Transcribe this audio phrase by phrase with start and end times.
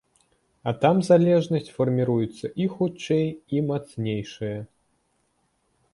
[0.69, 4.55] А там залежнасць фарміруецца і хутчэй, і мацнейшая.